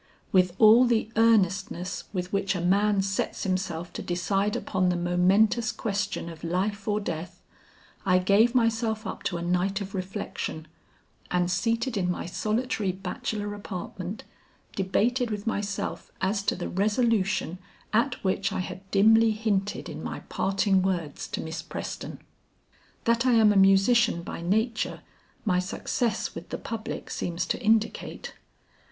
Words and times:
With 0.31 0.55
all 0.57 0.85
the 0.85 1.11
earnestness 1.15 2.05
with 2.11 2.33
which 2.33 2.55
a 2.55 2.59
man 2.59 3.03
sets 3.03 3.43
himself 3.43 3.93
to 3.93 4.01
decide 4.01 4.55
upon 4.55 4.89
the 4.89 4.95
momentous 4.95 5.71
question 5.71 6.27
of 6.27 6.43
life 6.43 6.87
or 6.87 6.99
death, 6.99 7.39
I 8.03 8.17
gave 8.17 8.55
myself 8.55 9.05
up 9.05 9.21
to 9.25 9.37
a 9.37 9.43
night 9.43 9.79
of 9.79 9.93
reflection, 9.93 10.67
and 11.29 11.51
seated 11.51 11.97
in 11.97 12.09
my 12.09 12.25
solitary 12.25 12.91
bachelor 12.91 13.53
apartment, 13.53 14.23
debated 14.75 15.29
with 15.29 15.45
myself 15.45 16.11
as 16.19 16.41
to 16.45 16.55
the 16.55 16.67
resolution 16.67 17.59
at 17.93 18.23
which 18.23 18.51
I 18.51 18.61
had 18.61 18.89
dimly 18.89 19.29
hinted 19.29 19.87
in 19.87 20.01
my 20.01 20.21
parting 20.21 20.81
words 20.81 21.27
to 21.27 21.41
Miss 21.41 21.61
Preston. 21.61 22.17
That 23.03 23.23
I 23.27 23.33
am 23.33 23.53
a 23.53 23.55
musician 23.55 24.23
by 24.23 24.41
nature, 24.41 25.01
my 25.45 25.59
success 25.59 26.33
with 26.33 26.49
the 26.49 26.57
the 26.57 26.63
public 26.63 27.11
seems 27.11 27.45
to 27.45 27.61
indicate. 27.61 28.33